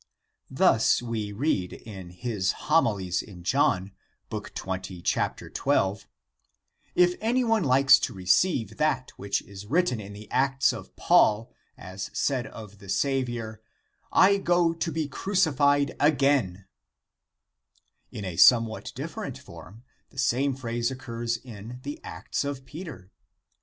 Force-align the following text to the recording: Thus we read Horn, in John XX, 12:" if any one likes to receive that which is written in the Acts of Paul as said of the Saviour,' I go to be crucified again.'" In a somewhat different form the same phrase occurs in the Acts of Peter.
Thus 0.49 0.99
we 1.03 1.31
read 1.31 1.83
Horn, 1.85 2.09
in 2.09 3.43
John 3.43 3.91
XX, 4.31 5.53
12:" 5.53 6.07
if 7.05 7.13
any 7.21 7.43
one 7.43 7.63
likes 7.63 7.99
to 7.99 8.11
receive 8.11 8.77
that 8.77 9.11
which 9.17 9.43
is 9.43 9.67
written 9.67 9.99
in 10.01 10.13
the 10.13 10.27
Acts 10.31 10.73
of 10.73 10.95
Paul 10.95 11.53
as 11.77 12.09
said 12.15 12.47
of 12.47 12.79
the 12.79 12.89
Saviour,' 12.89 13.61
I 14.27 14.37
go 14.39 14.73
to 14.73 14.91
be 14.91 15.07
crucified 15.07 15.95
again.'" 15.99 16.65
In 18.11 18.25
a 18.25 18.37
somewhat 18.37 18.91
different 18.95 19.37
form 19.37 19.83
the 20.09 20.17
same 20.17 20.55
phrase 20.55 20.89
occurs 20.89 21.37
in 21.37 21.79
the 21.83 22.03
Acts 22.03 22.43
of 22.43 22.65
Peter. 22.65 23.11